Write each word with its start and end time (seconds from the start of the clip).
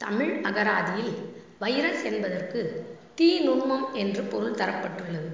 தமிழ் 0.00 0.40
அகராதியில் 0.42 1.14
வைரஸ் 1.58 2.02
என்பதற்கு 2.02 2.86
தீ 3.14 3.48
நுண்மம் 3.48 3.92
என்று 3.92 4.22
பொருள் 4.22 4.54
தரப்பட்டுள்ளது. 4.54 5.30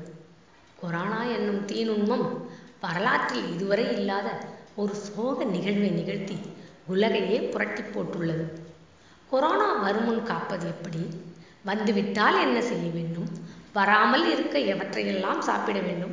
கொரோனா 0.76 1.24
என்னும் 1.24 1.64
தீ 1.64 1.88
நுண்மம் 1.88 2.48
வரலாற்றில் 2.80 3.54
இதுவரை 3.54 3.92
இல்லாத 3.92 4.38
ஒரு 4.76 4.94
சோக 4.94 5.44
நிகழ்வை 5.44 5.88
நிகழ்த்தி 5.90 6.38
உலகையே 6.86 7.40
புரட்டி 7.40 7.82
போட்டுள்ளது. 7.82 8.60
கொரோனா 9.30 9.72
வருமுன் 9.72 10.22
காப்பது 10.22 10.66
எப்படி? 10.66 11.08
வந்துவிட்டால் 11.64 12.40
என்ன 12.40 12.60
செய்ய 12.60 12.90
வேண்டும்? 12.90 13.28
வராமல் 13.72 14.32
இருக்க 14.32 14.58
எவற்றையெல்லாம் 14.58 15.38
சாப்பிட 15.38 15.78
வேண்டும்? 15.78 16.12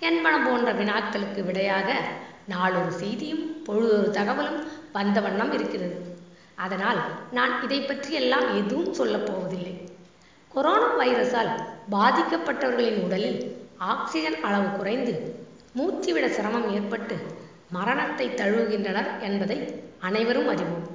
என்பன 0.00 0.46
போன்ற 0.46 0.72
வினாக்களுக்கு 0.72 1.44
விடையாக 1.44 2.00
நாளொரு 2.48 2.92
செய்தியும் 2.92 3.62
பொழுதொரு 3.62 4.10
தகவலும் 4.10 4.68
வந்த 4.92 5.20
வண்ணம் 5.20 5.52
இருக்கிறது. 5.52 6.13
அதனால் 6.54 6.98
நான் 7.30 7.62
இதைப் 7.62 7.88
பற்றியெல்லாம் 7.88 8.56
எதுவும் 8.56 8.94
சொல்லப் 8.94 9.26
போவதில்லை. 9.26 9.88
கொரோனா 10.48 10.98
வைரஸால் 10.98 11.62
பாதிக்கப்பட்டவர்களின் 11.90 13.02
உடலில் 13.02 13.56
ஆக்சிஜன் 13.76 14.40
அளவு 14.40 14.76
குறைந்து 14.76 15.34
மூச்சுவிட 15.76 16.28
சிரமம் 16.28 16.74
ஏற்பட்டு 16.74 17.16
மரணத்தை 17.70 18.28
தழுவுகின்றனர் 18.28 19.20
என்பதை 19.20 19.82
அனைவரும் 19.98 20.48
அறிவோம். 20.48 20.88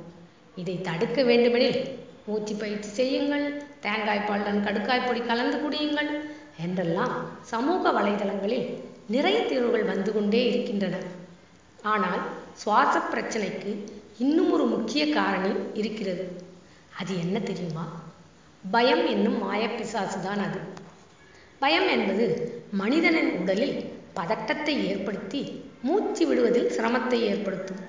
இதை 0.56 0.82
தடுக்க 0.82 1.24
வேண்டுமெனில் 1.24 1.98
மூச்சு 2.26 2.56
பயிற்சி 2.56 2.90
செய்யுங்கள், 2.90 3.64
தேங்காய் 3.80 4.26
பாலுடன் 4.28 4.64
கடுக்காய் 4.64 5.08
பொடி 5.08 5.22
கலந்து 5.22 5.58
குடியுங்கள் 5.58 6.10
என்றெல்லாம் 6.58 7.26
சமூக 7.42 7.92
வலைதளங்களில் 7.92 8.84
நிறைய 9.08 9.46
தீர்வுகள் 9.46 9.84
வந்து 9.84 10.14
கொண்டே 10.14 10.54
இருக்கின்றன. 10.54 10.96
ஆனால் 11.84 12.20
சுவாசப் 12.66 13.14
பிரச்சனைக்கு 13.14 13.88
இன்னும் 14.18 14.52
ஒரு 14.52 14.66
முக்கிய 14.66 15.14
காரணி 15.14 15.50
இருக்கிறது. 15.74 16.44
அது 17.00 17.20
என்ன 17.20 17.40
தெரியுமா? 17.40 17.88
பயம் 18.72 19.08
என்னும் 19.08 19.44
மாயப்பிசாசு 19.44 20.22
தான் 20.24 20.40
அது. 20.40 20.60
பயம் 21.60 21.88
என்பது 21.88 22.54
மனிதனின் 22.72 23.38
உடலில் 23.38 23.94
பதட்டத்தை 24.14 24.88
ஏற்படுத்தி 24.88 25.64
மூச்சு 25.82 26.28
விடுவதில் 26.28 26.72
சிரமத்தை 26.78 27.20
ஏற்படுத்தும். 27.22 27.80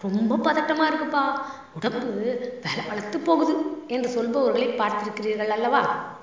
ரொம்ப 0.00 0.52
பதட்டமா 0.52 0.92
இருக்குப்பா, 0.92 1.40
உடம்பு 1.74 2.38
வெலவெலத்துப் 2.62 3.24
போகுது 3.24 3.54
என்று 3.86 4.10
சொல்பவர்களை 4.10 4.76
பார்த்திருக்கிறீர்கள் 4.76 5.48
அல்லவா? 5.48 6.14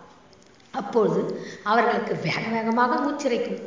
அப்பொழுது 0.71 1.41
அவர்களுக்கு 1.63 2.15
வேக 2.15 2.41
வேகமாக 2.51 2.95
மூச்சிரைக்கும். 2.95 3.61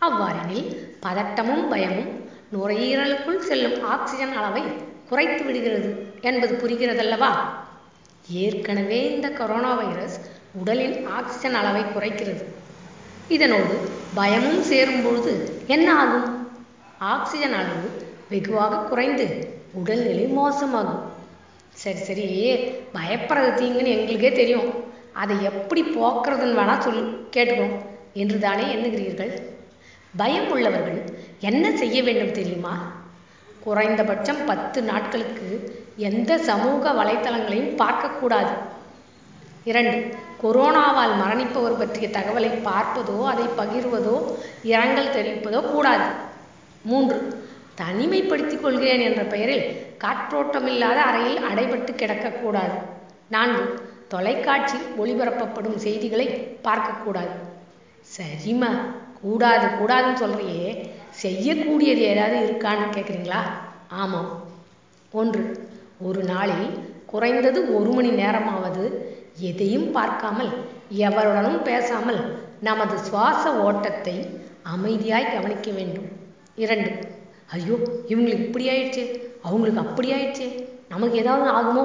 அவ்வாறெனில் 0.00 0.96
பதட்டமும் 1.02 1.68
பயமும் 1.68 2.19
நுரையீரலுக்குள் 2.54 3.44
செல்லும் 3.48 3.76
ஆக்சிஜன் 3.94 4.32
அளவை 4.38 4.62
குறைத்து 5.08 5.42
விடுகிறது 5.44 5.90
என்பது 6.20 6.54
புரிகிறதல்லவா? 6.62 7.28
ஏற்கனவே 8.44 8.98
இந்த 9.12 9.28
கொரோனா 9.30 9.70
வைரஸ் 9.80 10.16
உடலின் 10.60 10.96
ஆக்சிஜன் 11.18 11.56
அளவை 11.60 11.82
குறைக்கிறது. 11.82 12.44
இதனோடு 13.28 13.74
பயமும் 14.14 14.62
சேரும்பொழுது 14.70 15.32
என்ன 15.66 15.88
ஆகும்? 16.02 16.26
ஆக்சிஜன் 17.12 17.56
அளவு 17.60 17.88
வெகுவாக 18.32 18.82
குறைந்து 18.90 19.26
உடல்நிலை 19.80 20.26
மோசமாகும். 20.38 21.04
சரி 21.82 22.02
சரி 22.08 22.26
பயப்படுறது 22.96 23.50
தீங்குன்னு 23.60 23.94
எங்களுக்கே 23.96 24.32
தெரியும். 24.32 24.68
அதை 25.22 25.36
எப்படி 25.50 25.82
போக்கறதுன்னு 25.96 26.60
வேணா 26.60 26.76
சொல்லு 26.78 27.02
என்று 27.42 27.66
என்றுதானே 28.22 28.64
எண்ணுகிறீர்கள்? 28.74 29.32
பயம் 30.16 30.50
உள்ளவர்கள் 30.50 31.00
என்ன 31.40 31.76
செய்ய 31.76 32.02
வேண்டும் 32.02 32.32
தெரியுமா? 32.32 32.74
குறைந்தபட்சம் 33.64 34.44
பத்து 34.46 34.82
நாட்களுக்கு 34.82 35.48
எந்த 35.96 36.38
சமூக 36.38 36.92
வலைதளங்களையும் 36.92 37.74
பார்க்கக்கூடாது 37.82 38.54
இரண்டு 39.64 39.96
கொரோனாவால் 40.42 41.14
மரணிப்பவர் 41.22 41.78
பற்றிய 41.78 42.08
தகவலை 42.08 42.50
பார்ப்பதோ 42.68 43.16
அதை 43.24 43.46
பகிர்வதோ 43.60 44.16
இரங்கல் 44.62 45.14
தெரிவிப்பதோ 45.16 45.60
கூடாது. 45.72 46.06
மூன்று 46.82 47.18
தனிமைப்படுத்திக் 47.80 48.60
கொள்கிறேன் 48.60 49.00
என்ற 49.00 49.22
பெயரில் 49.22 49.66
காற்றோட்டமில்லாத 50.04 50.98
அறையில் 51.08 51.44
அடைபட்டு 51.50 51.92
கிடக்கக்கூடாது 51.94 52.76
நான்கு 53.28 53.64
தொலைக்காட்சியில் 54.08 54.88
ஒளிபரப்பப்படும் 54.98 55.76
செய்திகளை 55.76 56.56
பார்க்கக்கூடாது 56.64 57.36
சரிம்மா 58.16 58.72
கூடாது 59.22 59.66
கூடாதுன்னு 59.78 60.22
சொல்றியே 60.24 60.68
செய்யக்கூடியது 61.22 62.02
ஏதாவது 62.12 62.36
இருக்கான்னு 62.46 62.86
கேட்குறீங்களா? 62.96 63.40
ஆமாம். 64.02 64.30
ஒன்று 65.12 65.42
ஒரு 66.08 66.20
நாளில் 66.32 66.68
குறைந்தது 67.12 67.60
ஒரு 67.76 67.90
மணி 67.96 68.10
நேரமாவது 68.20 68.84
எதையும் 69.48 69.88
பார்க்காமல் 69.96 70.52
எவருடனும் 71.06 71.62
பேசாமல் 71.68 72.20
நமது 72.68 72.96
சுவாச 73.08 73.42
ஓட்டத்தை 73.66 74.16
அமைதியாய் 74.74 75.32
கவனிக்க 75.34 75.68
வேண்டும். 75.78 76.08
இரண்டு 76.64 76.90
ஐயோ 77.56 77.76
இவங்களுக்கு 78.12 78.46
இப்படி 78.48 78.66
ஆயிடுச்சு 78.72 79.04
அவங்களுக்கு 79.46 79.82
அப்படி 79.86 80.08
ஆயிடுச்சு 80.16 80.46
நமக்கு 80.92 81.16
ஏதாவது 81.22 81.46
ஆகுமோ 81.58 81.84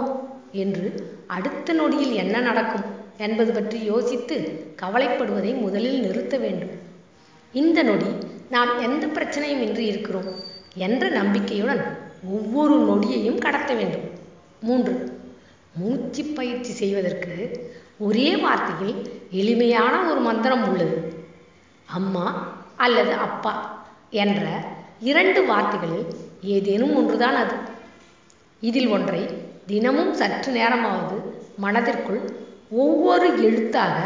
என்று 0.64 0.88
அடுத்த 1.36 1.74
நொடியில் 1.74 2.16
என்ன 2.24 2.36
நடக்கும் 2.50 2.86
என்பது 3.26 3.52
பற்றி 3.54 3.78
யோசித்து 3.92 4.36
கவலைப்படுவதை 4.82 5.52
முதலில் 5.66 6.04
நிறுத்த 6.06 6.36
வேண்டும். 6.38 6.74
இந்த 7.60 7.84
நொடி 7.84 8.10
நாம் 8.50 8.72
எந்த 8.82 9.06
பிரச்சனையும் 9.08 9.62
இன்றி 9.66 9.86
இருக்கிறோம் 9.86 10.30
என்ற 10.76 11.10
நம்பிக்கையுடன் 11.10 11.82
ஒவ்வொரு 12.32 12.76
நொடியையும் 12.88 13.38
கடத்த 13.38 13.74
வேண்டும். 13.74 14.08
மூன்று 14.60 14.94
மூச்சு 15.76 16.24
பயிற்சி 16.24 16.72
செய்வதற்கு 16.72 17.36
ஒரே 18.00 18.36
வார்த்தையில் 18.36 18.96
எளிமையான 19.32 20.10
ஒரு 20.10 20.20
மந்திரம் 20.20 20.68
உள்ளது. 20.70 20.98
அம்மா 21.86 22.26
அல்லது 22.76 23.14
அப்பா 23.28 23.54
என்ற 24.10 24.44
இரண்டு 25.00 25.46
வார்த்தைகளில் 25.46 26.06
ஏதேனும் 26.42 26.96
ஒன்றுதான் 26.96 27.36
அது. 27.36 27.56
இதில் 28.62 28.88
ஒன்றை 28.88 29.24
தினமும் 29.66 30.14
சற்று 30.14 30.52
நேரமாவது 30.52 31.18
மனதிற்குள் 31.58 32.22
ஒவ்வொரு 32.70 33.28
எழுத்தாக 33.48 33.98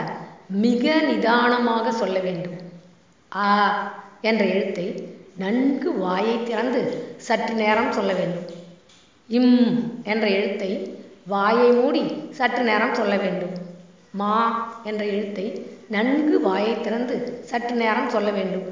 மிக 0.49 1.01
நிதானமாக 1.01 1.91
சொல்ல 1.91 2.19
வேண்டும். 2.19 2.67
ஆ 3.35 3.93
என்ற 4.21 4.45
எழுத்தை 4.45 5.07
நன்கு 5.37 5.97
வாயைத் 5.97 6.45
திறந்து 6.45 7.13
சற்று 7.17 7.53
நேரம் 7.53 7.91
சொல்ல 7.91 8.13
வேண்டும். 8.13 8.45
இம் 9.27 10.01
என்ற 10.03 10.27
எழுத்தை 10.27 10.97
வாயை 11.27 11.71
மூடி 11.71 12.03
சற்று 12.31 12.63
நேரம் 12.63 12.93
சொல்ல 12.93 13.15
வேண்டும். 13.17 13.49
மா 14.09 14.37
என்ற 14.83 15.05
எழுத்தை 15.05 15.65
நன்கு 15.87 16.41
வாயை 16.41 16.81
திறந்து 16.81 17.39
சற்று 17.45 17.75
நேரம் 17.75 18.09
சொல்ல 18.09 18.29
வேண்டும். 18.29 18.63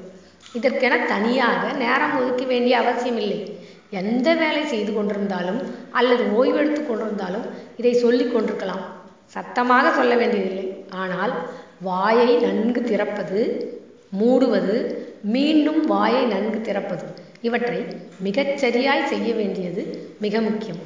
இதற்கென 0.54 1.06
தனியாக 1.06 1.72
நேரம் 1.72 2.24
ஒதுக்க 2.24 2.46
வேண்டிய 2.46 2.78
அவசியமில்லை. 2.78 3.58
எந்த 3.90 4.34
வேலை 4.34 4.66
செய்து 4.66 4.92
கொண்டிருந்தாலும் 4.92 5.64
அல்லது 5.92 6.24
ஓய்வெடுத்து 6.24 6.86
கொண்டிருந்தாலும் 6.86 7.46
இதை 7.78 7.94
சொல்லிக் 7.94 8.34
கொண்டிருக்கலாம். 8.34 8.80
சத்தமாக 9.26 9.94
சொல்ல 9.94 10.16
வேண்டியதில்லை. 10.16 10.86
ஆனால் 10.90 11.34
வாயை 11.82 12.36
நன்கு 12.36 12.84
திறப்பது, 12.84 13.72
மூடுவது, 14.20 14.96
மீண்டும் 15.22 15.86
வாயை 15.86 16.26
நன்கு 16.26 16.62
திறப்பது 16.62 17.04
இவற்றை 17.42 17.86
மிகச்சரியாய் 18.24 19.06
செய்ய 19.06 19.34
வேண்டியது 19.34 20.14
மிக 20.22 20.42
முக்கியம். 20.42 20.78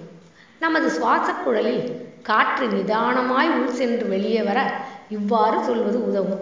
நமது 0.60 0.90
சுவாசக் 0.90 1.44
குழலில் 1.44 2.10
காற்று 2.24 2.68
நிதானமாய் 2.68 3.50
உள் 3.50 3.72
சென்று 3.72 4.08
வெளியே 4.08 4.42
வர 4.42 4.74
இவ்வாறு 5.10 5.64
சொல்வது 5.64 6.08
உதவும். 6.08 6.40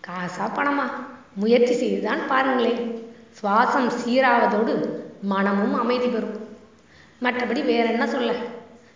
காசா 0.00 0.46
பணமா 0.54 0.90
முயற்சி 1.34 1.74
செய்துதான் 1.74 2.26
பாருங்களேன். 2.28 3.08
சுவாசம் 3.42 3.90
சீராவதோடு 4.04 4.88
மனமும் 5.22 5.74
அமைதி 5.74 6.06
பெறும். 6.06 6.48
மற்றபடி 7.22 7.64
வேறென்ன 7.64 8.06
சொல்ல? 8.06 8.32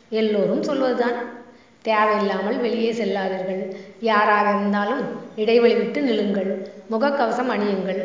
எல்லோரும் 0.09 0.63
சொல்வதுதான். 0.63 1.13
தேவையில்லாமல் 1.89 2.59
வெளியே 2.65 2.91
செல்லாதீர்கள். 2.93 3.63
யாராக 4.01 4.47
இருந்தாலும் 4.51 5.03
இடைவெளி 5.43 5.75
விட்டு 5.75 6.01
நில்லுங்கள். 6.03 6.51
முகக்கவசம் 6.93 7.51
அணியுங்கள். 7.55 8.03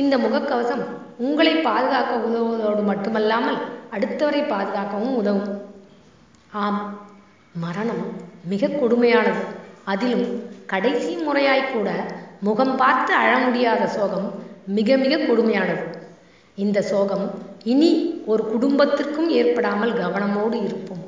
இந்த 0.00 0.14
முகக்கவசம் 0.18 0.82
உங்களை 1.26 1.54
பாதுகாக்க 1.68 2.12
உதவுவதோடு 2.28 2.82
மட்டுமல்லாமல் 2.90 3.58
அடுத்தவரை 3.94 4.42
பாதுகாக்கவும் 4.52 5.16
உதவும். 5.20 5.50
ஆம் 6.62 6.80
மரணம் 7.64 8.04
மிக 8.52 8.66
கொடுமையானது. 8.66 9.42
அதிலும் 9.84 10.26
கடைசி 10.72 11.12
முறையாய் 11.26 11.70
கூட 11.72 11.90
முகம் 12.48 12.76
பார்த்து 12.76 13.12
அழ 13.22 13.30
முடியாத 13.38 13.82
சோகம் 13.96 14.28
மிக 14.78 14.96
மிக 14.96 15.14
கொடுமையானது. 15.16 15.84
இந்த 16.64 16.78
சோகம் 16.82 17.26
இனி 17.72 17.90
ஒரு 18.26 18.42
குடும்பத்திற்கும் 18.52 19.28
ஏற்படாமல் 19.38 19.92
கவனமோடு 20.02 20.56
இருப்போம். 20.66 21.04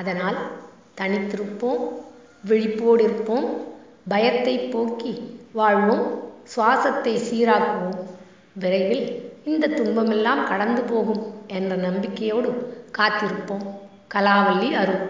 அதனால் 0.00 0.38
தனித்திருப்போம், 1.00 1.82
விழிப்போடிருப்போம், 2.48 3.48
பயத்தை 4.08 4.56
போக்கி 4.58 5.12
வாழ்வோம், 5.52 6.06
சுவாசத்தை 6.52 7.14
சீராக்குவோம். 7.28 7.98
விரைவில் 8.52 9.04
இந்த 9.44 9.66
துன்பமெல்லாம் 9.68 10.42
கடந்து 10.48 10.82
போகும் 10.82 11.22
என்ற 11.46 11.76
நம்பிக்கையோடு 11.76 12.50
காத்திருப்போம். 12.98 13.66
கலாவல்லி 14.14 14.70
அருள் 14.82 15.02